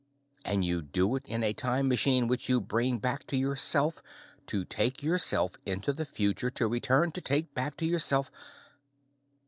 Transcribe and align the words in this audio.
And 0.43 0.65
you 0.65 0.81
do 0.81 1.15
it 1.15 1.27
in 1.27 1.43
a 1.43 1.53
time 1.53 1.87
machine 1.87 2.27
which 2.27 2.49
you 2.49 2.59
bring 2.59 2.97
back 2.97 3.27
to 3.27 3.37
yourself 3.37 4.01
to 4.47 4.65
take 4.65 5.03
yourself 5.03 5.57
into 5.63 5.93
the 5.93 6.05
future 6.07 6.49
to 6.49 6.65
return 6.65 7.11
to 7.11 7.21
take 7.21 7.53
back 7.53 7.77
to 7.77 7.85
yourself.... 7.85 8.31